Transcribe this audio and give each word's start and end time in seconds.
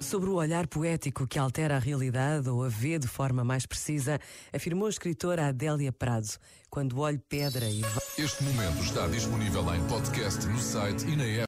Sobre 0.00 0.30
o 0.30 0.34
olhar 0.34 0.66
poético 0.66 1.26
que 1.26 1.38
altera 1.38 1.76
a 1.76 1.78
realidade 1.78 2.48
ou 2.48 2.64
a 2.64 2.68
vê 2.68 2.98
de 2.98 3.06
forma 3.06 3.44
mais 3.44 3.66
precisa, 3.66 4.18
afirmou 4.50 4.86
a 4.86 4.90
escritora 4.90 5.46
Adélia 5.46 5.92
Prado. 5.92 6.38
Quando 6.70 6.98
olho 6.98 7.20
pedra 7.28 7.66
e. 7.66 7.82
Este 8.16 8.42
momento 8.42 8.82
está 8.82 9.06
disponível 9.06 9.62
em 9.74 9.86
podcast 9.86 10.46
no 10.46 10.58
site 10.58 11.06
e 11.06 11.16
na 11.16 11.24
app. 11.24 11.38